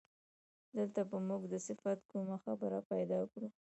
[0.77, 3.47] دلته به موږ د صفت کومه خبره پیدا کړو.